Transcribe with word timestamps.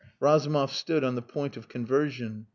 Razumov 0.19 0.71
stood 0.73 1.03
on 1.03 1.13
the 1.13 1.21
point 1.21 1.55
of 1.55 1.67
conversion. 1.67 2.47